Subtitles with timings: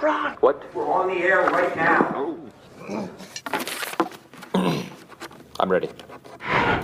[0.00, 0.32] On, Ron.
[0.40, 0.74] What?
[0.74, 2.38] We're on the air right now.
[2.88, 3.10] Oh.
[5.60, 5.88] I'm ready.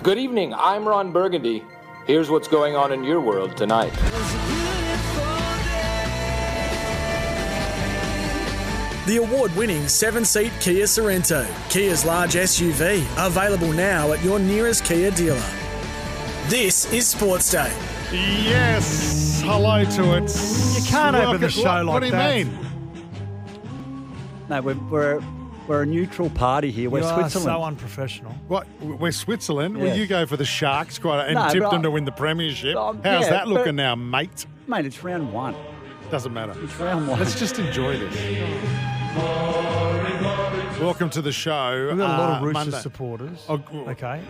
[0.02, 0.54] Good evening.
[0.54, 1.62] I'm Ron Burgundy.
[2.06, 3.92] Here's what's going on in your world tonight.
[9.06, 14.84] The award winning seven seat Kia Sorento, Kia's large SUV, available now at your nearest
[14.84, 15.42] Kia dealer.
[16.46, 17.72] This is Sports Day.
[18.12, 20.30] Yes, hello to it.
[20.76, 22.46] You can't open the show what, like What do you that.
[22.46, 22.61] mean?
[24.52, 25.22] No, we're, we're,
[25.66, 26.90] we're a neutral party here.
[26.90, 27.44] We're you are Switzerland.
[27.46, 28.32] so unprofessional.
[28.48, 28.66] What?
[28.82, 29.78] We're Switzerland.
[29.78, 29.94] Well, Yeah.
[29.94, 32.76] you go for the Sharks, quite, and No, tipped them I- to win the premiership.
[32.76, 34.44] Um, How's yeah, that looking now, mate?
[34.66, 35.54] Mate, it's round one.
[36.10, 36.52] Doesn't matter.
[36.62, 37.18] It's round one.
[37.18, 38.14] Let's just enjoy this.
[40.82, 41.86] Welcome to the show.
[41.90, 42.80] We've got a lot uh, of Roosters Monday.
[42.80, 43.44] supporters.
[43.48, 44.20] Oh, Okay.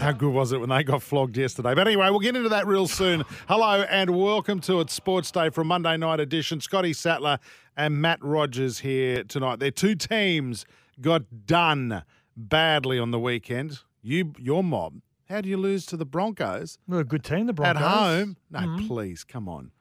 [0.00, 1.74] How good was it when they got flogged yesterday?
[1.74, 3.24] But anyway, we'll get into that real soon.
[3.46, 6.60] Hello and welcome to it Sports Day from Monday Night Edition.
[6.62, 7.38] Scotty Sattler
[7.76, 9.58] and Matt Rogers here tonight.
[9.58, 10.64] Their two teams
[11.00, 12.02] got done
[12.36, 13.80] badly on the weekend.
[14.02, 15.00] You, your mob.
[15.28, 17.82] How do you lose to the Broncos They're a good team, the Broncos.
[17.82, 18.36] at home?
[18.50, 18.86] No, Mhm.
[18.86, 19.72] please, come on.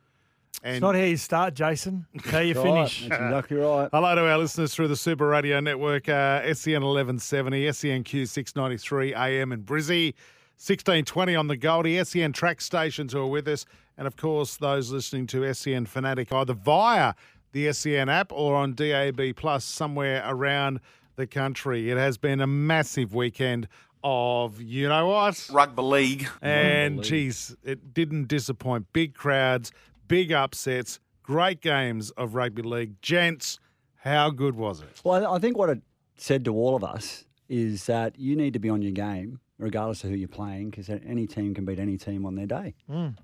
[0.64, 2.06] And It's not how you start, Jason.
[2.14, 3.08] It's how you Right, finish.
[3.08, 3.90] That's exactly right.
[3.92, 9.52] Hello to our listeners through the Super Radio Network, uh, SEN 1170, SENQ 693 AM
[9.52, 10.14] in Brizzy,
[10.58, 13.66] 1620 on the Goldie, SEN track stations who are with us,
[13.98, 17.14] and of course those listening to SEN Fanatic either via
[17.52, 20.80] the SEN app or on DAB Plus somewhere around
[21.16, 21.90] the country.
[21.90, 23.68] It has been a massive weekend
[24.04, 25.50] of, you know what?
[25.52, 26.28] Rugby league.
[26.42, 28.92] And geez, it didn't disappoint.
[28.94, 29.72] Big crowds,
[30.08, 33.02] big upsets, great games of rugby league.
[33.02, 33.60] Gents,
[33.98, 35.02] how good was it?
[35.04, 35.82] Well, I think what it
[36.18, 40.04] said to all of us is that you need to be on your game, regardless
[40.04, 42.76] of who you're playing, because any team can beat any team on their day.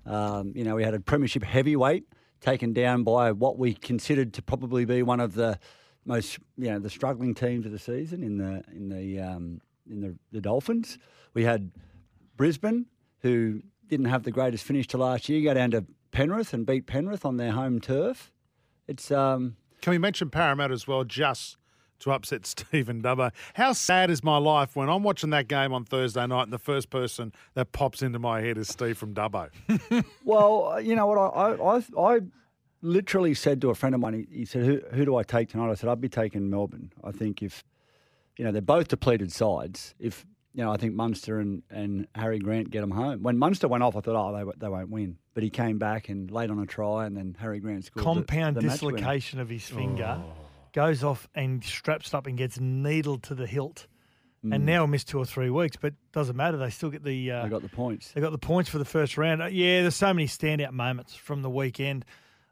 [0.06, 2.04] Um, you know, we had a premiership heavyweight
[2.40, 5.58] taken down by what we considered to probably be one of the
[6.04, 10.00] most, you know, the struggling teams of the season in the in the um, in
[10.00, 10.98] the, the Dolphins.
[11.34, 11.70] We had
[12.36, 12.86] Brisbane,
[13.20, 16.86] who didn't have the greatest finish to last year, go down to Penrith and beat
[16.86, 18.30] Penrith on their home turf.
[18.86, 21.56] It's um, Can we mention Parramatta as well, just
[22.00, 23.32] to upset Stephen Dubbo?
[23.54, 26.58] How sad is my life when I'm watching that game on Thursday night and the
[26.58, 29.48] first person that pops into my head is Steve from Dubbo?
[30.24, 31.18] Well, you know what?
[31.18, 32.20] I, I, I, I
[32.80, 35.48] literally said to a friend of mine, he, he said, who, who do I take
[35.48, 35.70] tonight?
[35.70, 36.92] I said, I'd be taking Melbourne.
[37.02, 37.64] I think if,
[38.36, 39.94] you know, they're both depleted sides.
[39.98, 43.22] If, you know, I think Munster and, and Harry Grant get them home.
[43.22, 45.16] When Munster went off, I thought, oh, they, they won't win.
[45.34, 48.04] But he came back and laid on a try, and then Harry Grant scored.
[48.04, 48.96] Compound the match winner.
[48.98, 50.18] dislocation of his finger.
[50.20, 50.32] Oh.
[50.74, 53.86] Goes off and straps up and gets needled to the hilt.
[54.44, 54.54] Mm.
[54.56, 56.56] And now missed two or three weeks, but doesn't matter.
[56.56, 57.30] They still get the.
[57.30, 58.12] Uh, They got the points.
[58.12, 59.40] They got the points for the first round.
[59.42, 62.04] Uh, Yeah, there's so many standout moments from the weekend.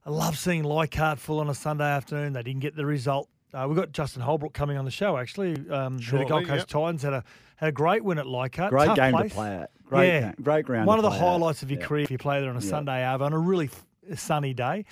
[0.06, 2.32] I love seeing Leichhardt full on a Sunday afternoon.
[2.32, 3.28] They didn't get the result.
[3.52, 5.56] Uh, we've got Justin Holbrook coming on the show, actually.
[5.70, 6.68] Um, who the Gold Coast yep.
[6.68, 7.24] Titans had a
[7.56, 8.70] had a great win at Leichhardt.
[8.70, 9.30] Great Tough game place.
[9.30, 9.70] to play at.
[9.84, 10.20] Great, yeah.
[10.20, 10.86] game, great ground.
[10.86, 11.30] One to of the play at.
[11.30, 11.86] highlights of your Yeah.
[11.86, 12.70] career if you play there on a Yeah.
[12.70, 14.84] Sunday over on a really f- sunny day,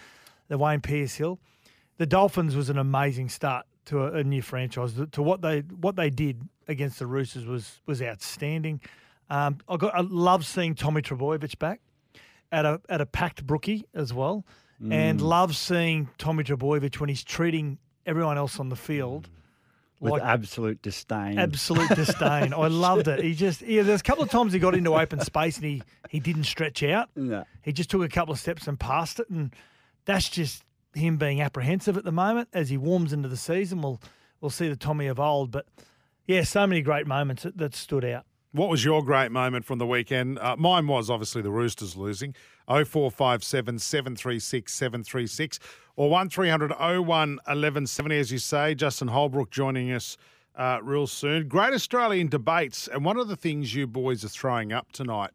[0.48, 1.38] the Wayne Pearce Hill.
[1.98, 4.94] The Dolphins was an amazing start to a, a new franchise.
[5.12, 8.80] To what they what they did against the Roosters was was outstanding.
[9.30, 11.80] Um, I got I love seeing Tommy Trbojevic back
[12.52, 14.44] at a at a packed brookie as well,
[14.82, 14.92] Mm.
[14.92, 19.28] and love seeing Tommy Trbojevic when he's treating everyone else on the field
[20.00, 21.38] With like absolute disdain.
[21.38, 22.52] absolute disdain.
[22.54, 23.22] I loved it.
[23.22, 23.82] He just yeah.
[23.82, 26.82] There's a couple of times he got into open space and he he didn't stretch
[26.82, 27.08] out.
[27.14, 27.44] Yeah.
[27.62, 29.54] He just took a couple of steps and passed it, and
[30.06, 30.64] that's just
[30.94, 33.82] him being apprehensive at the moment as he warms into the season.
[33.82, 34.00] We'll
[34.40, 35.66] we'll see the Tommy of old, but
[36.26, 38.24] yeah, so many great moments that, that stood out.
[38.52, 40.38] What was your great moment from the weekend?
[40.38, 42.34] Uh, mine was obviously the Roosters losing.
[42.66, 45.58] 0457 736 736
[45.98, 48.72] or 1300 01 1170, as you say.
[48.72, 50.16] Justin Holbrook joining us
[50.54, 51.48] uh, real soon.
[51.48, 52.86] Great Australian debates.
[52.86, 55.32] And one of the things you boys are throwing up tonight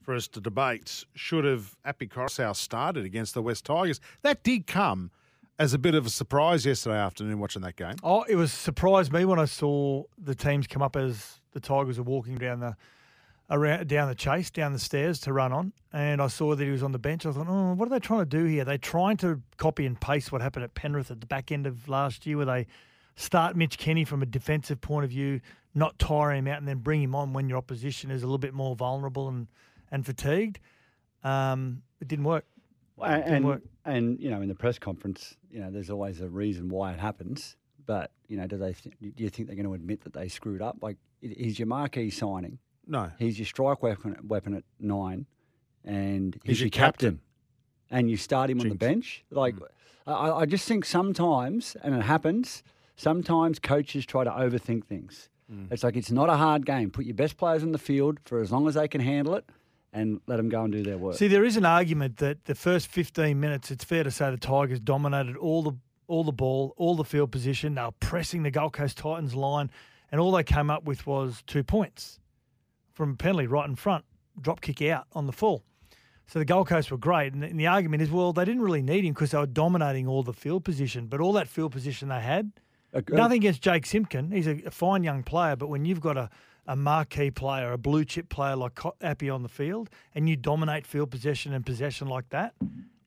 [0.00, 4.00] for us to debate should have Api Koroisau started against the West Tigers.
[4.22, 5.10] That did come
[5.58, 7.96] as a bit of a surprise yesterday afternoon watching that game.
[8.02, 11.98] Oh, it was surprised me when I saw the teams come up as the Tigers
[11.98, 12.74] were walking down the
[13.50, 16.70] around down the chase, down the stairs to run on, and I saw that he
[16.70, 17.24] was on the bench.
[17.26, 18.64] I thought, oh, what are they trying to do here?
[18.64, 21.88] They're trying to copy and paste what happened at Penrith at the back end of
[21.88, 22.66] last year, where they
[23.14, 25.40] start Mitch Kenny from a defensive point of view,
[25.74, 28.38] not tire him out, and then bring him on when your opposition is a little
[28.38, 29.46] bit more vulnerable and
[29.92, 30.58] and fatigued.
[31.22, 32.44] Um, it didn't work.
[33.02, 33.62] And, Didn't and, work.
[33.84, 36.98] and, you know, in the press conference, you know, there's always a reason why it
[36.98, 37.56] happens.
[37.84, 38.72] But you know, do they?
[38.72, 40.78] Th- do you think they're going to admit that they screwed up?
[40.82, 42.58] Like, i- he's your marquee signing.
[42.86, 43.10] No.
[43.18, 45.26] He's your strike weapon, weapon at nine,
[45.84, 47.12] and he's, He's your your captain.
[47.12, 47.20] captain.
[47.90, 49.24] And you start him on the bench.
[49.30, 49.66] Like, mm.
[50.06, 52.62] I, I just think sometimes, and it happens.
[52.96, 55.28] Sometimes coaches try to overthink things.
[55.52, 55.70] Mm.
[55.70, 56.90] It's like it's not a hard game.
[56.90, 59.44] Put your best players on the field for as long as they can handle it,
[59.92, 61.16] and let them go and do their work.
[61.16, 64.36] See, there is an argument that the first 15 minutes, it's fair to say the
[64.36, 65.72] Tigers dominated all the
[66.08, 67.74] all the ball, all the field position.
[67.74, 69.70] They were pressing the Gold Coast Titans line,
[70.10, 72.20] and all they came up with was two points
[72.96, 74.04] from a penalty right in front,
[74.40, 75.62] drop kick out on the full.
[76.26, 78.62] So the Gold Coast were great, and the, and the argument is, well, they didn't
[78.62, 81.70] really need him because they were dominating all the field position, but all that field
[81.70, 82.50] position they had.
[83.16, 84.32] Nothing against Jake Simpkin.
[84.32, 86.30] He's a, a fine young player, but when you've got a,
[86.66, 90.86] a marquee player, a blue chip player like Api on the field, and you dominate
[90.86, 92.54] field possession and possession like that,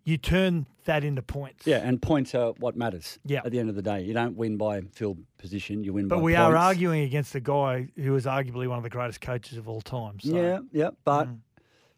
[0.09, 1.67] you turn that into points.
[1.67, 3.19] Yeah, and points are what matters.
[3.25, 3.41] Yeah.
[3.45, 5.83] At the end of the day, you don't win by field position.
[5.83, 6.15] You win by.
[6.15, 9.57] But we are arguing against a guy who is arguably one of the greatest coaches
[9.57, 10.19] of all time.
[10.19, 10.35] So.
[10.35, 10.89] Yeah, yeah.
[11.05, 11.39] But Mm.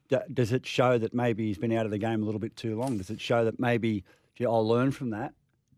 [0.09, 2.55] d- does it show that maybe he's been out of the game a little bit
[2.55, 2.97] too long?
[2.97, 4.03] Does it show that maybe
[4.35, 5.33] gee, I'll learn from that?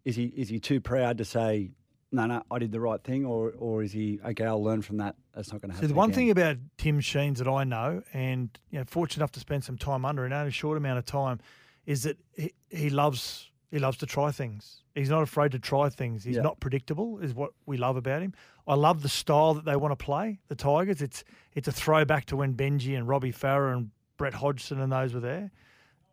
[0.06, 1.72] Is he is he too proud to say,
[2.12, 4.46] no, no, I did the right thing, or or is he okay?
[4.46, 5.16] I'll learn from that.
[5.34, 5.90] That's not going to So happen.
[5.90, 6.16] the one again.
[6.16, 9.78] thing about Tim Sheens that I know, and you know, fortunate enough to spend some
[9.78, 11.40] time under in only a short amount of time,
[11.86, 14.82] is that he, he loves he loves to try things.
[14.94, 16.24] He's not afraid to try things.
[16.24, 16.44] He's Yeah.
[16.44, 18.34] not predictable, is what we love about him.
[18.68, 20.40] I love the style that they want to play.
[20.48, 21.02] The Tigers.
[21.02, 25.14] It's it's a throwback to when Benji and Robbie Farah and Brett Hodgson and those
[25.14, 25.52] were there,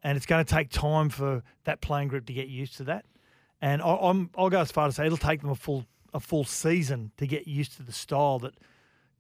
[0.03, 3.05] and it's going to take time for that playing group to get used to that.
[3.61, 5.85] And I, I'm I'll go as far to say it'll take them a full
[6.15, 8.55] a full season to get used to the style that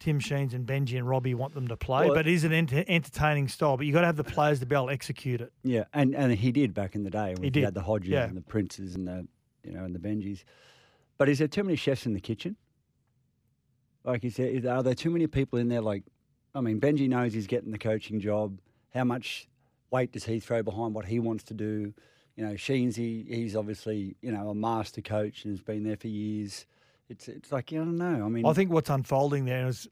[0.00, 2.06] Tim Sheens and Benji and Robbie want them to play.
[2.06, 3.76] Well- but it is an enter- entertaining style.
[3.76, 5.52] But you've got to have the players to be able to execute it.
[5.62, 8.08] Yeah, and, and he did back in the day when he, did, had the Hodges
[8.08, 8.24] yeah.
[8.24, 9.28] and the Princes and the
[9.62, 10.42] you know and the Benjis.
[11.18, 12.56] But is there too many chefs in the kitchen?
[14.04, 15.82] Like is there, is, are there too many people in there?
[15.82, 16.04] Like,
[16.54, 18.58] I mean, Benji knows he's getting the coaching job.
[18.94, 19.46] How much
[19.90, 21.92] weight does he throw behind what he wants to do?
[22.36, 26.08] You know, Sheensy, he's obviously you know a master coach and has been there for
[26.08, 26.64] years.
[27.10, 28.24] It's it's like I don't know.
[28.24, 29.88] I mean, I think what's unfolding there is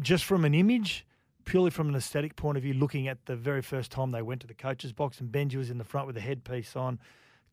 [0.00, 1.06] just from an image,
[1.44, 4.40] purely from an aesthetic point of view, looking at the very first time they went
[4.40, 6.98] to the coach's box and Benji was in the front with the headpiece on,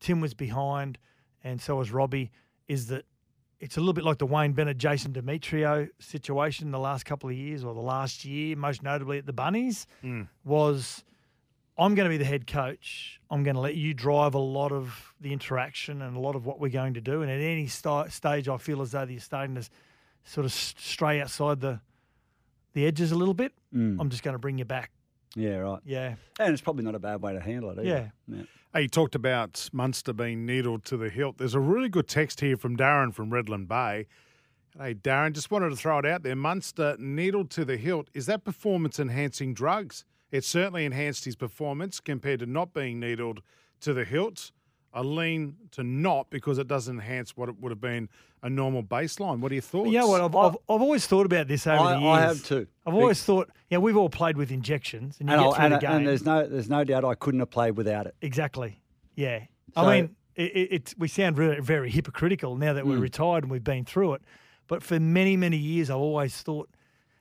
[0.00, 0.98] Tim was behind,
[1.44, 2.32] and so was Robbie,
[2.68, 3.06] is that
[3.60, 7.36] it's a little bit like the Wayne Bennett, Jason Demetriou situation the last couple of
[7.36, 10.22] years or the last year, most notably at the Bunnies, hmm.
[10.44, 11.04] was
[11.78, 13.20] I'm going to be the head coach.
[13.30, 16.46] I'm going to let you drive a lot of the interaction and a lot of
[16.46, 17.22] what we're going to do.
[17.22, 19.68] And at any sta stage, I feel as though you're starting to
[20.24, 21.80] sort of stray outside the
[22.72, 23.52] the edges a little bit.
[23.74, 23.96] Mm.
[23.98, 24.90] I'm just going to bring you back.
[25.34, 25.80] yeah, right.
[25.84, 27.78] Yeah, And it's probably not a bad way to handle it.
[27.78, 28.12] Either.
[28.28, 28.42] yeah.
[28.74, 31.38] Hey, you talked about Munster being needled to the hilt.
[31.38, 34.06] There's a really good text here from Darren from Redland Bay.
[34.78, 36.36] Hey, Darren, just wanted to throw it out there.
[36.36, 38.08] Munster needled to the hilt.
[38.12, 40.04] Is that performance enhancing drugs?
[40.30, 43.42] It certainly enhanced his performance compared to not being needled
[43.80, 44.50] to the hilt.
[44.92, 48.08] I lean to not because it doesn't enhance what it would have been
[48.42, 49.40] a normal baseline.
[49.40, 49.90] What are your thoughts?
[49.90, 50.20] you know what?
[50.22, 52.16] I've, I've, I've always thought about this over I- the years.
[52.16, 52.66] I have too.
[52.86, 55.64] I've always thought, yeah, we've all played with injections, and you And, get I'll- through
[55.66, 55.90] and, the game.
[55.90, 58.14] and there's no there's no doubt I couldn't have played without it.
[58.22, 58.80] Exactly.
[59.16, 59.40] Yeah.
[59.74, 62.90] So- I mean, it, it, it's we sound very, very hypocritical now that Hmm.
[62.90, 64.22] we're retired and we've been through it.
[64.66, 66.70] But for many, many years, I've always thought,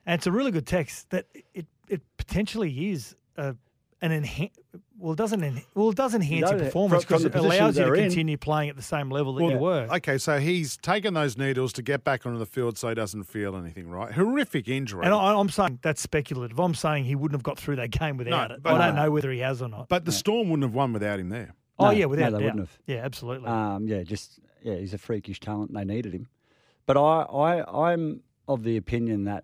[0.05, 3.55] and it's a really good text that it it potentially is a,
[4.01, 4.51] an enhan-
[4.97, 5.43] Well, it doesn't.
[5.43, 8.03] En- well, it does enhance No, your performance because it allows you to they're in.
[8.09, 9.87] continue playing at the same level that you were.
[9.95, 13.23] Okay, so he's taken those needles to get back onto the field so he doesn't
[13.23, 14.11] feel anything, right?
[14.11, 15.05] Horrific injury.
[15.05, 16.59] And I, I'm saying that's speculative.
[16.59, 18.61] I'm saying he wouldn't have got through that game without it.
[18.63, 19.89] but- I don't know whether he has or not.
[19.89, 21.53] but the Storm wouldn't have won without him there.
[21.79, 22.41] oh No, yeah, no, without they doubt.
[22.43, 22.79] wouldn't have.
[22.87, 23.47] Yeah, absolutely.
[23.49, 25.73] Um, yeah, just yeah, he's a freakish talent.
[25.73, 26.27] They needed him,
[26.85, 29.43] but I, I I'm of the opinion that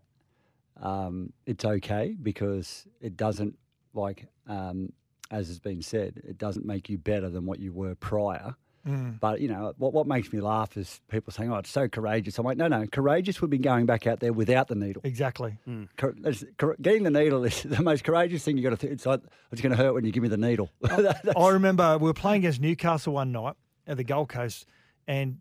[0.81, 3.57] um, it's okay because it doesn't
[3.93, 4.91] like um,
[5.29, 8.55] as has been said, it doesn't make you better than what you were prior.
[8.87, 9.19] Mm.
[9.19, 9.93] But you know what?
[9.93, 12.87] What makes me laugh is people saying, "Oh, it's so courageous." I'm like, "No, no,
[12.87, 15.03] courageous would be going back out there without the needle.
[15.05, 15.59] exactly.
[15.97, 18.77] Cor- that's- cor- getting the needle is the most courageous thing you got to.
[18.77, 19.21] Th- it's like
[19.51, 20.71] it's going to hurt when you give me the needle.
[20.81, 23.53] That's- I remember we were playing against Newcastle one night
[23.85, 24.65] at the Gold Coast,
[25.07, 25.37] and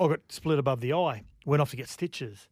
[0.00, 1.22] I got split above the eye.
[1.46, 2.48] Went off to get stitches,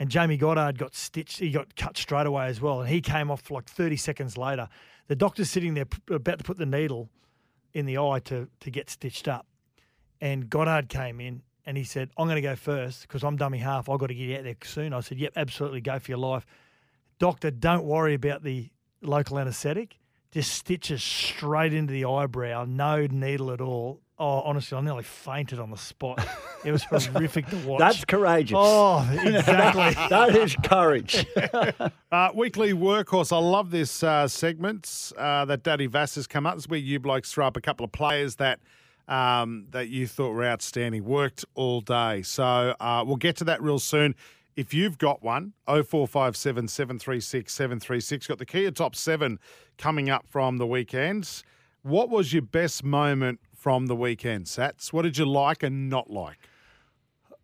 [0.00, 1.38] and Jamie Goddard got stitched.
[1.38, 4.66] He got cut straight away as well, and he came off like 30 seconds later.
[5.08, 7.10] The doctor's sitting there about to put the needle
[7.74, 9.46] in the eye to to get stitched up,
[10.20, 13.58] and Goddard came in and he said, "I'm going to go first because I'm dummy
[13.58, 13.88] half.
[13.90, 16.46] I've got to get out there soon." I said, "Yep, absolutely, go for your life."
[17.18, 18.70] Doctor, don't worry about the
[19.02, 19.98] local anaesthetic.
[20.32, 24.00] Just stitches straight into the eyebrow, no needle at all.
[24.18, 26.24] Oh, honestly, I nearly fainted on the spot.
[26.64, 27.78] It was horrific to watch.
[27.78, 28.56] That's courageous.
[28.58, 29.94] Oh, exactly.
[30.08, 31.26] that is courage.
[32.12, 33.32] Uh, weekly workhorse.
[33.32, 36.56] I love this uh, segment uh, that Daddy Vass has come up.
[36.56, 38.58] This is where you blokes throw up a couple of players that
[39.06, 41.04] um, that you thought were outstanding.
[41.04, 42.22] Worked all day.
[42.22, 44.16] So uh, we'll get to that real soon.
[44.56, 48.26] If you've got one, 0457 736 736.
[48.26, 49.38] Got the Kia Top 7
[49.78, 51.44] coming up from the weekends.
[51.82, 54.92] What was your best moment from the weekend, Sats?
[54.92, 56.38] What did you like and not like?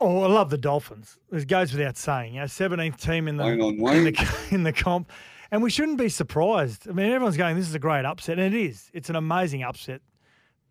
[0.01, 1.19] Oh, I love the Dolphins.
[1.33, 2.35] It goes without saying.
[2.35, 5.11] You know, 17th team in the, on, in the in the comp,
[5.51, 6.89] and we shouldn't be surprised.
[6.89, 8.91] I mean, everyone's going, "This is a great upset," and it is.
[8.93, 10.03] It's an amazing upset.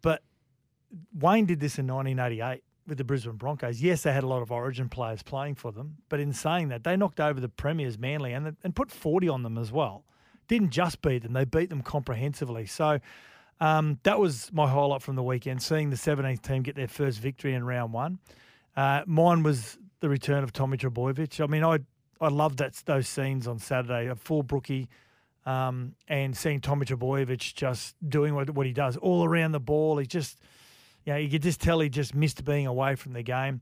[0.01, 0.21] But
[1.13, 3.81] Wayne did this in 1988 with the Brisbane Broncos.
[3.81, 6.83] Yes, they had a lot of Origin players playing for them, but in saying that,
[6.83, 10.05] they knocked over the Premiers Manly and and put 40 on them as well.
[10.47, 12.65] Didn't just beat them; they beat them comprehensively.
[12.65, 12.99] So.
[13.61, 17.21] Um, that was my highlight from the weekend, seeing the 17th team get their first
[17.21, 18.19] victory in round one.
[18.75, 21.41] Uh, mine was the return of Tommy Trbojevic.
[21.41, 21.79] I mean, I
[22.21, 24.89] I loved that those scenes on Saturday of full Brookie
[25.45, 29.97] um, and seeing Tommy Trbojevic just doing what, what he does all around the ball.
[29.97, 30.39] He just,
[31.05, 33.61] you know, you could just tell he just missed being away from the game.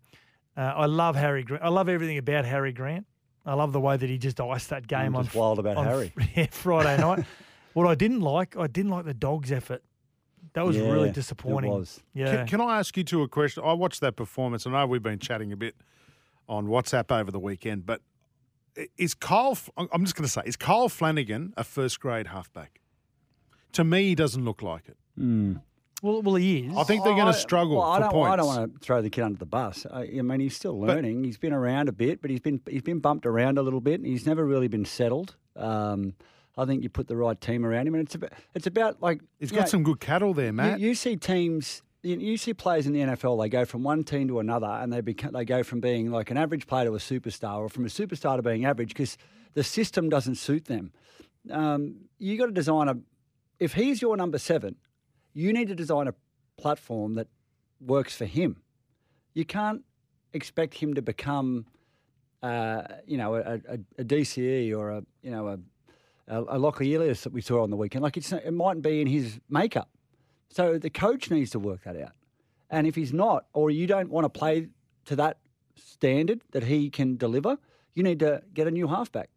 [0.55, 1.43] Uh, I love Harry.
[1.43, 1.63] Grant.
[1.63, 3.05] I love everything about Harry Grant.
[3.45, 5.77] I love the way that he just iced that game I'm on just wild about
[5.77, 6.13] on Harry.
[6.35, 7.25] yeah, Friday night.
[7.73, 9.83] what I didn't like, I didn't like the dogs' effort.
[10.53, 11.71] That was really disappointing.
[11.71, 12.01] It was.
[12.13, 12.35] Yeah.
[12.37, 13.63] Can, can I ask you two a question?
[13.65, 14.67] I watched that performance.
[14.67, 15.75] I know we've been chatting a bit
[16.47, 18.01] on WhatsApp over the weekend, but
[18.97, 19.57] is Kyle?
[19.77, 22.79] I'm just going to say, is Kyle Flanagan a first grade halfback?
[23.73, 24.97] To me, he doesn't look like it.
[26.03, 26.77] well, well, he is.
[26.77, 28.33] I think they're going to struggle well, I don't, points.
[28.33, 29.85] I don't want to throw the kid under the bus.
[29.91, 31.23] I, I mean, he's still But- learning.
[31.23, 33.99] he's been around a bit, but he's been he's been bumped around a little bit.
[33.99, 35.35] And he's never really been settled.
[35.55, 36.13] Um,
[36.57, 39.21] I think you put the right team around him, and it's about it's about like
[39.39, 40.79] He's you got know, some good cattle there, You, Matt.
[40.79, 41.81] you see teams.
[42.03, 43.41] You, you see players in the NFL.
[43.41, 46.29] They go from one team to another, and they become, they go from being like
[46.31, 49.17] an average player to a superstar, or from a superstar to being average because
[49.53, 50.91] the system doesn't suit them.
[51.49, 52.97] Um, you got to design a.
[53.59, 54.75] If he's your number seven,
[55.33, 56.13] you need to design a
[56.57, 57.27] platform that
[57.79, 58.57] works for him.
[59.33, 59.83] You can't
[60.33, 61.65] expect him to become,
[62.41, 65.59] uh, you know, a, a, a DCE or a you know a
[66.27, 68.03] a, a Lachie Ilias that we saw on the weekend.
[68.03, 69.89] Like it's, it mightn't be in his makeup.
[70.49, 72.11] So the coach needs to work that out.
[72.69, 74.67] And if he's not, or you don't want to play
[75.05, 75.37] to that
[75.75, 77.57] standard that he can deliver,
[77.93, 79.29] you need to get a new halfback.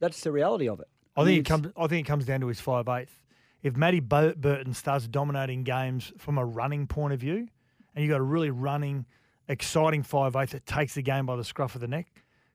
[0.00, 0.88] That's the reality of it.
[1.16, 1.66] I think it comes.
[1.76, 3.24] I think it comes down to his five eighth.
[3.62, 7.48] If Matty Burton starts dominating games from a running point of view,
[7.94, 9.04] and you got a really running,
[9.48, 12.06] exciting five eighth that takes the game by the scruff of the neck,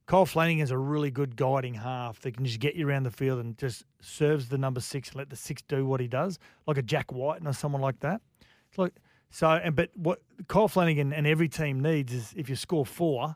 [0.06, 3.40] Kyle Flanagan's a really good guiding half that can just get you around the field
[3.40, 6.78] and just serves the number six and let the six do what he does, like
[6.78, 8.22] a Jack White or someone like that.
[8.70, 8.94] It's like
[9.30, 13.36] so, and but what Kyle Flanagan and every team needs is if you score four,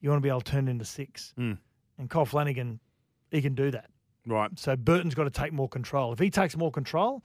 [0.00, 1.58] you want to be able to turn it into six, Mm.
[1.98, 2.80] and Kyle Flanagan,
[3.30, 3.90] he can do that.
[4.26, 4.50] right.
[4.58, 6.12] So Burton's got to take more control.
[6.12, 7.22] If he takes more control,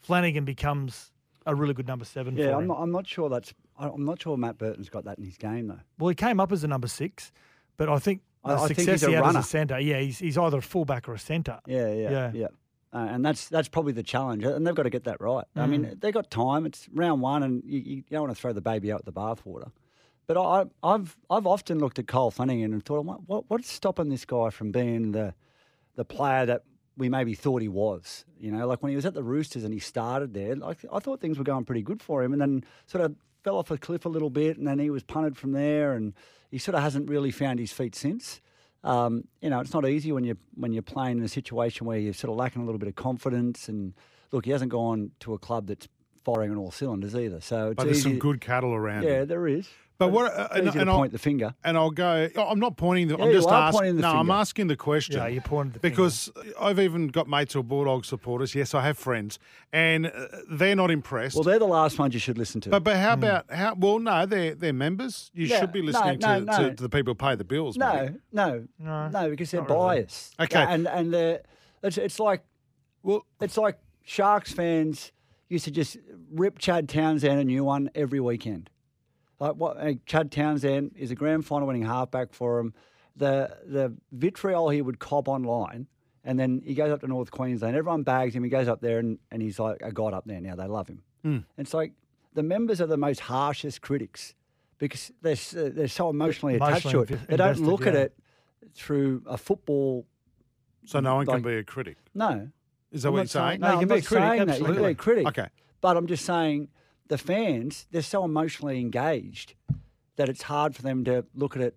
[0.00, 1.12] Flanagan becomes
[1.46, 2.68] a really good number seven yeah, for I'm him.
[2.68, 3.54] not, I'm not sure that's.
[3.78, 5.80] I- I'm not sure Matt Burton's got that in his game though.
[5.98, 7.32] well, he came up as a number six,
[7.76, 9.38] but I think the I- I think he's a he runner.
[9.38, 11.60] as a centre, yeah, he's, he's either a fullback or a centre.
[11.66, 12.30] Yeah, yeah, Yeah.
[12.34, 12.46] yeah.
[12.92, 15.44] Uh, and that's that's probably the challenge, and they've got to get that right.
[15.56, 15.68] I Mm.
[15.70, 16.64] mean, they've got time.
[16.64, 19.20] It's round one, and you, you don't want to throw the baby out with the
[19.20, 19.72] bathwater.
[20.28, 24.10] But I, I've I've often looked at Cole Flanagan and thought, what, what what's stopping
[24.10, 25.34] this guy from being the
[25.96, 26.62] the player that
[26.96, 28.24] we maybe thought he was?
[28.38, 30.98] You know, like when he was at the Roosters and he started there, like I
[30.98, 33.78] thought things were going pretty good for him, and then sort of fell off a
[33.78, 36.14] cliff a little bit, and then he was punted from there, and
[36.50, 38.40] he sort of hasn't really found his feet since.
[38.84, 41.98] Um, you know, it's not easy when you're when you're playing in a situation where
[41.98, 43.68] you're sort of lacking a little bit of confidence.
[43.68, 43.94] And
[44.30, 45.88] look, he hasn't gone to a club that's
[46.24, 47.40] firing on all cylinders either.
[47.40, 49.02] So it's But there's some good cattle around.
[49.04, 49.28] Yeah, him.
[49.28, 49.68] there is.
[49.96, 50.32] But what?
[50.32, 51.54] Uh, It's and, easy and to I'll, point the finger.
[51.62, 52.28] and I'll go.
[52.34, 53.06] oh, I'm not pointing.
[53.06, 53.78] The, Yeah, I'm just are asking.
[53.78, 55.16] pointing the no, I'm asking the question.
[55.18, 55.94] Yeah, you pointed the finger.
[55.94, 58.56] because I've even got mates who are Bulldog supporters.
[58.56, 59.38] Yes, I have friends,
[59.72, 60.10] and uh,
[60.50, 61.36] they're not impressed.
[61.36, 62.70] Well, they're the last ones you should listen to.
[62.70, 63.74] but but how about how?
[63.78, 65.30] Well, no, they're they're members.
[65.32, 66.58] You Yeah, should be listening no, to, no.
[66.70, 67.76] To, to the people who pay the bills.
[67.76, 68.10] no, mate.
[68.32, 69.80] no, No, no, because they're not really.
[70.02, 70.34] biased.
[70.40, 70.64] Okay.
[70.68, 71.42] and and they're
[71.84, 72.42] it's, it's like
[73.04, 75.12] Well, it's like Sharks fans
[75.54, 75.96] used to just
[76.30, 78.70] rip Chad Townsend a new one every weekend.
[79.40, 79.78] Like what?
[80.06, 82.74] Chad Townsend is a grand final winning halfback for him.
[83.16, 85.86] the the vitriol he would cop online,
[86.24, 87.76] and then he goes up to North Queensland.
[87.76, 88.44] Everyone bags him.
[88.44, 90.56] He goes up there, and, and he's like a god up there now.
[90.56, 91.02] They love him.
[91.22, 91.28] Hmm.
[91.28, 91.92] And it's like
[92.34, 94.34] the members are the most harshest critics
[94.78, 95.36] because they're
[95.70, 97.28] they're so emotionally attached to it.
[97.28, 98.16] They don't look at it
[98.74, 100.06] through a football.
[100.86, 101.96] So no one can be a critic.
[102.14, 102.50] No,
[102.94, 103.60] Is that I'm what you're saying?
[103.60, 104.58] No, you I'm can be not a critic, saying that.
[104.58, 104.90] You can be absolutely.
[104.90, 105.26] a critic.
[105.26, 105.46] Okay.
[105.80, 106.68] But I'm just saying
[107.08, 109.54] the fans, they're so emotionally engaged
[110.16, 111.76] that it's hard for them to look at it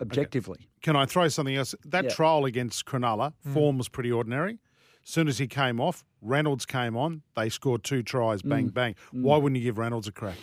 [0.00, 0.68] objectively.
[0.82, 1.74] Can I throw something else?
[1.84, 2.10] That Yeah.
[2.10, 3.54] trial against Cronulla, Mm.
[3.54, 4.58] form was pretty ordinary.
[5.04, 7.22] As soon as he came off, Reynolds came on.
[7.36, 8.48] They scored two tries, Mm.
[8.50, 8.94] bang, bang.
[9.12, 10.36] Why wouldn't you give Reynolds a crack?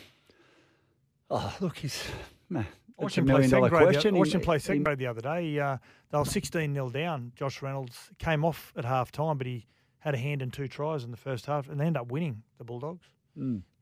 [1.30, 2.04] Oh, look, he's
[2.50, 2.66] man,
[2.98, 3.82] I watched that's a him play million second dollar grade.
[3.82, 4.16] The, question.
[4.16, 5.60] I watched He- him play second grade the other day.
[5.60, 5.78] Uh,
[6.12, 7.32] they were 16 0 down.
[7.36, 9.66] Josh Reynolds came off at half time, but he
[10.06, 12.44] had a hand in two tries in the first half and they end up winning
[12.60, 13.06] the Bulldogs.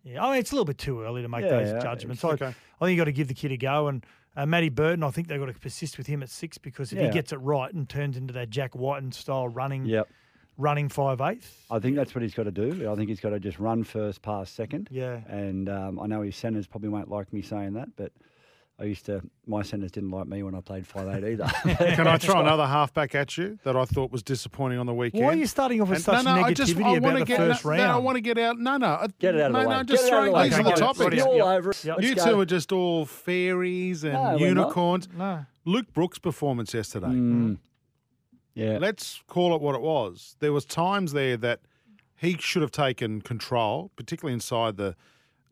[0.06, 1.50] Yeah, I mean, it's a little bit too early to make Mm.
[1.51, 2.24] Yeah, those yeah, judgments.
[2.24, 2.48] I, okay.
[2.48, 3.88] I think you got to give the kid a go.
[3.88, 6.92] And uh, Matty Burton, I think they've got to persist with him at six because
[6.92, 7.06] if Yeah.
[7.06, 10.08] he gets it right and turns into that Jack Wighton style running, Yep.
[10.58, 12.89] running five eighth, I think that's what he's got to do.
[12.92, 14.88] I think he's got to just run first, pass second.
[14.92, 15.22] Yeah.
[15.27, 18.12] And um, I know his centres probably won't like me saying that, but
[18.80, 19.22] I used to.
[19.46, 21.46] My centres didn't like me when I played five eight either.
[21.96, 25.24] Can I throw another halfback at you that I thought was disappointing on the weekend?
[25.24, 27.20] Why are you starting off with And- such no, no, I just, I about wanna
[27.20, 27.84] the get, first no, round?
[27.84, 28.58] No, I want to get out.
[28.60, 29.06] No, no.
[29.20, 29.75] Get it out of no, the way.
[29.75, 30.44] No, just Get it out of throwing the way.
[30.50, 30.82] these are Okay, the get it.
[30.82, 31.00] topics.
[31.00, 31.44] Right, You're Yep.
[31.46, 31.86] all over it.
[31.86, 31.98] Yep.
[31.98, 32.25] Let's You go.
[32.25, 35.08] two are just all fairies and No, unicorns.
[35.15, 35.46] no.
[35.65, 37.08] Luke Brooks' performance yesterday.
[37.08, 37.58] Mm.
[38.56, 38.80] Yeah.
[38.82, 40.36] Let's call it what it was.
[40.39, 41.62] There was times there that
[42.15, 44.96] he should have taken control, particularly inside the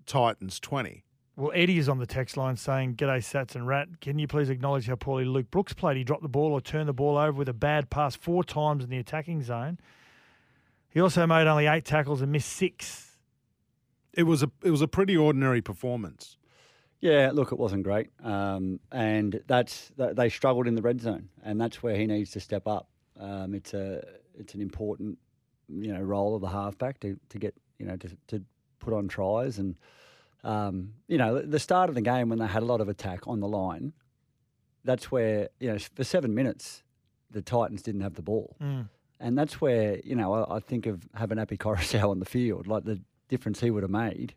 [0.08, 1.04] Titans twenty.
[1.42, 4.00] Well, Eddie is on the text line saying, G'day, Sats and Rat.
[4.00, 5.98] Can you please acknowledge how poorly Luke Brooks played?
[5.98, 8.84] He dropped the ball or turned the ball over with a bad pass four times
[8.84, 9.80] in the attacking zone.
[10.92, 13.18] He also made only eight tackles and missed six.
[14.14, 16.38] It was a it was a pretty ordinary performance.
[17.00, 21.60] Yeah, look, it wasn't great, um, and that's they struggled in the red zone, and
[21.60, 22.88] that's where he needs to step up.
[23.20, 24.04] Um, it's a
[24.38, 25.18] it's an important
[25.70, 28.44] you know role of the halfback to, to get you know to, to
[28.78, 29.76] put on tries, and
[30.44, 33.28] um, you know the start of the game when they had a lot of attack
[33.28, 33.94] on the line,
[34.84, 36.84] that's where you know for seven minutes
[37.30, 38.56] the Titans didn't have the ball,
[39.20, 42.68] and that's where you know I, I think of having Api Koroisau on the field,
[42.68, 43.00] like the
[43.30, 44.34] difference he would have made.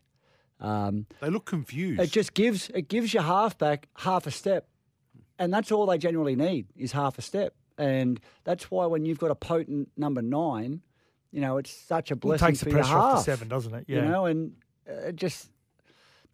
[0.59, 1.99] Um, They look confused.
[1.99, 4.67] it just gives it gives your halfback half a step,
[5.39, 7.53] and that's all they generally need is half a step.
[7.77, 10.81] And that's why when you've got a potent number nine,
[11.33, 13.73] you know it's such a Well, it blessing takes the pressure off the seven, doesn't
[13.73, 13.85] it?
[13.89, 13.95] Yeah.
[13.97, 14.53] You know, and
[14.89, 15.49] uh, it just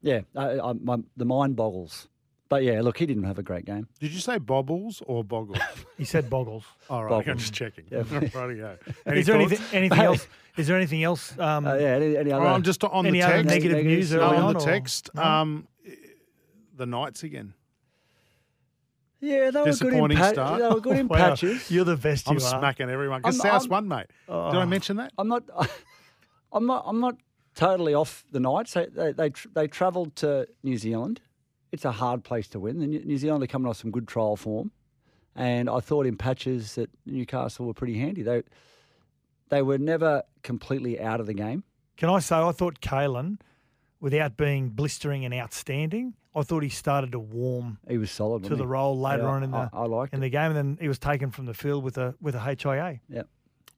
[0.02, 2.08] yeah, I, I, my, the mind boggles.
[2.50, 3.88] But yeah, look, he didn't have a great game.
[4.02, 5.58] Did you say bobbles or boggles?
[5.98, 6.66] He said boggles.
[6.90, 7.86] All right, I'm just checking.
[7.90, 8.00] Yeah.
[8.04, 8.78] Rightio.
[9.06, 9.52] Any is there thoughts?
[9.52, 10.28] anything, anything else?
[10.58, 11.38] Is there anything else?
[11.40, 12.48] Um, Uh, yeah, any, any Oh, other?
[12.48, 13.48] I'm just on any the other text.
[13.50, 14.12] negative Negatives?
[14.12, 14.54] news No, early on on?
[14.56, 15.10] the text.
[15.16, 15.24] No?
[15.24, 15.68] Um,
[16.76, 17.54] the Knights again.
[19.22, 20.60] yeah, they were good in, disappointing pa- start.
[20.60, 21.70] they were good in Wow, patches.
[21.70, 22.60] You're the best I'm you are.
[22.60, 24.08] smacking everyone because I'm- South I'm- won, mate.
[24.28, 25.14] Did I mention that?
[25.18, 25.44] I'm not.
[26.52, 26.84] I'm not.
[26.88, 27.16] I'm not
[27.56, 28.74] totally off the Knights.
[28.74, 31.22] They they they, they travelled to New Zealand.
[31.72, 32.80] It's a hard place to win.
[32.80, 34.72] The New New Zealand are coming off some good trial form,
[35.36, 38.24] and I thought in patches that Newcastle were pretty handy.
[38.24, 38.44] They
[39.50, 41.64] they were never completely out of the game.
[41.98, 43.40] Can I say I thought Kalyn,
[44.00, 48.50] without being blistering and outstanding, I thought he started to warm He was solid to
[48.56, 48.68] the he?
[48.68, 50.20] role later Yeah, on in the I, I in it.
[50.22, 53.00] the game, and then he was taken from the field with a with a HIA,
[53.10, 53.28] Yep.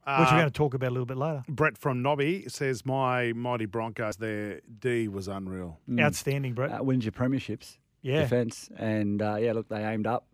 [0.06, 1.42] Which Uh, we're going to talk about a little bit later.
[1.48, 4.16] Brett from Nobby says my mighty Broncos.
[4.16, 5.78] Their D was unreal.
[5.98, 6.72] Outstanding, Brett.
[6.78, 7.78] Uh, wins your premierships.
[8.02, 8.20] Yeah.
[8.20, 10.26] Defence and uh, yeah, look, they aimed up.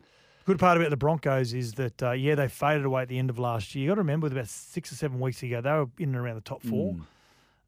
[0.44, 3.30] Good part about the Broncos is that uh, yeah, they faded away at the end
[3.30, 3.84] of last year.
[3.84, 6.34] You got to remember, about six or seven weeks ago, they were in and around
[6.34, 6.96] the top four.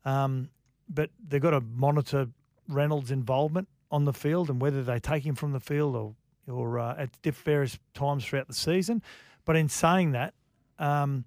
[0.05, 0.49] Um,
[0.89, 2.27] but they've got to monitor
[2.69, 6.15] Reynolds' involvement on the field and whether they take him from the field or
[6.49, 9.01] or uh, at diff- various times throughout the season.
[9.45, 10.35] But in saying that,
[10.81, 11.25] um,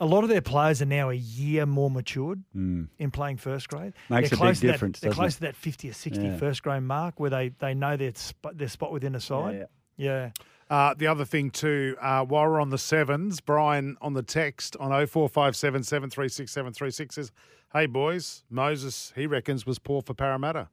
[0.00, 3.92] a lot of their players are now a year more matured in playing first grade.
[4.08, 5.36] Makes they're a big close to that- difference, They're close it?
[5.36, 6.36] to that 50 or 60 Yeah.
[6.38, 9.66] first grade mark where they, they know their spot, their spot within a side.
[9.96, 10.30] yeah.
[10.30, 10.30] yeah.
[10.70, 14.76] Uh, the other thing too, uh, while we're on the sevens, Brian on the text
[14.78, 17.32] on 0457 736 736 says,
[17.72, 20.68] "Hey boys, Moses he reckons was poor for Parramatta."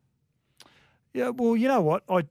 [1.14, 2.04] Yeah, well, you know what?
[2.10, 2.24] I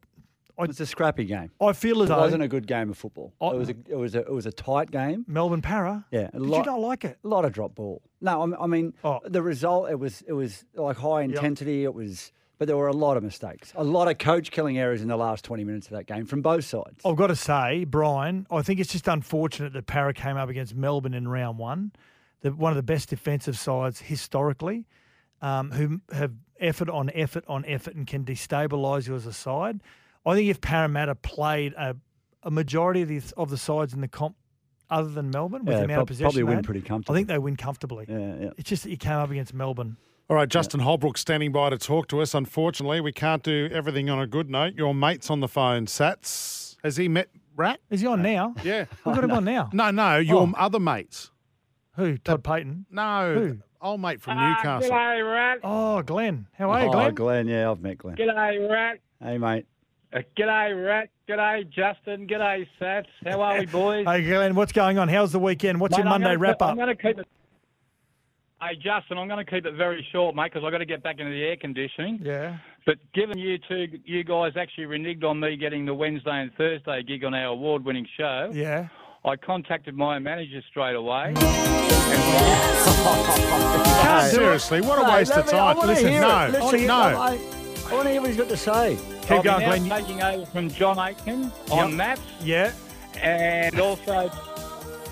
[0.58, 1.50] It was a scrappy game.
[1.60, 3.32] I feel as It though it wasn't a good game of football.
[3.40, 5.24] I- it was a it was a it was a tight game.
[5.26, 6.04] Melbourne Para.
[6.12, 7.18] Yeah, a Did lot- you not like it?
[7.24, 8.02] A lot of drop ball.
[8.20, 9.20] No, I mean, I mean Oh.
[9.24, 9.90] the result.
[9.90, 11.82] It was it was like high intensity.
[11.84, 13.72] It was, but there were a lot of mistakes.
[13.74, 16.40] A lot of coach killing errors in the last twenty minutes of that game from
[16.40, 17.00] both sides.
[17.04, 20.74] I've got to say, Brian, I think it's just unfortunate that Para came up against
[20.76, 21.90] Melbourne in round one,
[22.42, 24.86] the, one of the best defensive sides historically,
[25.42, 29.80] um, who have effort on effort on effort and can destabilise you as a side.
[30.26, 31.96] I think if Parramatta played a,
[32.42, 34.36] a majority of the of the sides in the comp,
[34.90, 36.90] other than Melbourne, with Yeah, the amount prob- of possession, probably they win had, pretty
[37.08, 38.06] I think they win comfortably.
[38.08, 38.50] Yeah, yeah.
[38.56, 39.96] It's just that you came up against Melbourne.
[40.30, 42.32] All right, Justin Holbrook standing by to talk to us.
[42.34, 44.74] Unfortunately, we can't do everything on a good note.
[44.74, 46.76] Your mate's on the phone, Sats.
[46.82, 47.80] Has he met Rat?
[47.90, 48.54] Is he on now?
[48.64, 48.86] Yeah.
[49.04, 49.68] We've got him on now.
[49.74, 50.52] No, no, your Oh.
[50.56, 51.30] other mates.
[51.96, 52.16] Who?
[52.16, 52.84] Todd Payten.
[52.90, 53.58] No, Who?
[53.82, 54.90] old mate from Ah, Newcastle.
[54.90, 55.58] G'day, Rat.
[55.62, 56.46] Oh, Glenn.
[56.54, 57.06] How are you, Glenn?
[57.06, 57.14] Oh, Glenn?
[57.14, 58.16] Glenn, yeah, I've met Glenn.
[58.16, 58.98] G'day, Rat.
[59.22, 59.66] Hey, mate.
[60.14, 61.08] Uh, G'day, Rat.
[61.28, 62.26] G'day, Justin.
[62.28, 63.06] G'day, Sats.
[63.24, 64.06] How are we, boys?
[64.14, 64.54] Hey, Glenn.
[64.54, 65.08] What's going on?
[65.08, 65.80] How's the weekend?
[65.80, 66.70] What's Mate, your Monday gonna wrap up?
[66.70, 67.26] I'm going to keep it.
[68.62, 71.02] Hey, Justin, I'm going to keep it very short, mate, because I've got to get
[71.02, 72.20] back into the air conditioning.
[72.22, 72.58] Yeah.
[72.86, 77.02] But given you two, you guys actually reneged on me getting the Wednesday and Thursday
[77.02, 78.88] gig on our award-winning show, Yeah.
[79.24, 81.34] I contacted my manager straight away.
[84.30, 85.78] Seriously, what a Mate, waste of let me- time.
[85.88, 86.52] Listen, hear no, it.
[86.52, 87.63] Listen, no.
[87.86, 88.96] I, I want to hear what he's got to say.
[89.22, 89.88] Keep I'll going, Glenn.
[90.02, 91.96] Taking over from John Aitken on Yep.
[91.96, 92.72] maths Yeah.
[93.22, 94.30] and also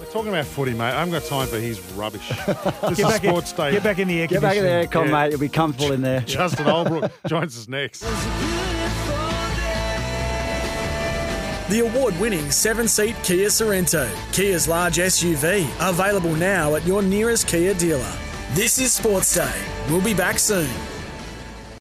[0.00, 0.80] We're talking about footy, mate.
[0.92, 2.28] I haven't got time for his rubbish.
[2.46, 3.70] This Get is back, in, Sports Day.
[3.72, 4.64] get back in the air Get back in conditioning.
[4.64, 5.12] there, con, Yeah.
[5.12, 5.30] mate.
[5.30, 6.20] You'll be comfortable in there.
[6.26, 8.00] Justin Holbrook joins us next.
[11.68, 17.46] The award winning seven seat Kia Sorento, Kia's large SUV, available now at your nearest
[17.48, 18.12] Kia dealer.
[18.52, 19.50] This is Sports Day.
[19.88, 20.68] We'll be back soon.